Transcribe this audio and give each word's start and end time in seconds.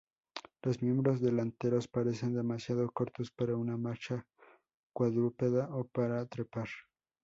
Los 0.63 0.81
miembros 0.81 1.21
delanteros 1.21 1.87
parecen 1.87 2.33
demasiado 2.33 2.89
cortos 2.89 3.29
para 3.29 3.55
una 3.55 3.77
marcha 3.77 4.25
cuadrúpeda 4.95 5.69
o 5.75 5.83
para 5.85 6.25
trepar. 6.25 6.69